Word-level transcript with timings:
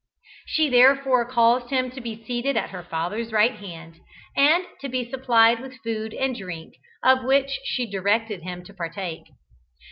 She 0.47 0.67
therefore 0.67 1.29
caused 1.29 1.69
him 1.69 1.91
to 1.91 2.01
be 2.01 2.25
seated 2.25 2.57
at 2.57 2.71
her 2.71 2.81
father's 2.81 3.31
right 3.31 3.53
hand, 3.53 3.99
and 4.35 4.65
to 4.79 4.89
be 4.89 5.07
supplied 5.07 5.59
with 5.59 5.77
food 5.83 6.15
and 6.15 6.35
drink 6.35 6.73
of 7.03 7.23
which 7.23 7.59
she 7.65 7.85
directed 7.85 8.41
him 8.41 8.63
to 8.63 8.73
partake. 8.73 9.25